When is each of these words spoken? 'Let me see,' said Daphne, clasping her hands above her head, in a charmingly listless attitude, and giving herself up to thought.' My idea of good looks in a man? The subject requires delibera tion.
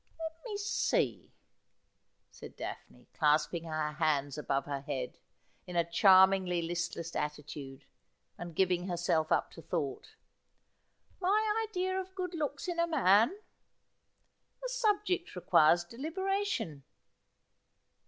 'Let 0.19 0.43
me 0.45 0.57
see,' 0.57 1.31
said 2.31 2.55
Daphne, 2.57 3.07
clasping 3.13 3.65
her 3.65 3.91
hands 3.91 4.35
above 4.35 4.65
her 4.65 4.81
head, 4.81 5.19
in 5.67 5.75
a 5.75 5.87
charmingly 5.87 6.59
listless 6.63 7.15
attitude, 7.15 7.85
and 8.35 8.55
giving 8.55 8.87
herself 8.87 9.31
up 9.31 9.51
to 9.51 9.61
thought.' 9.61 10.15
My 11.21 11.67
idea 11.69 11.99
of 11.99 12.15
good 12.15 12.33
looks 12.33 12.67
in 12.67 12.79
a 12.79 12.87
man? 12.87 13.37
The 14.63 14.69
subject 14.69 15.35
requires 15.35 15.85
delibera 15.85 16.43
tion. 16.47 16.81